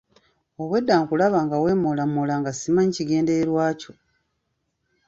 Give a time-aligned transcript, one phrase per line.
[0.61, 3.93] Obwedda nkulaba nga weemoolamoola nga simanyi kigendererwa kyo.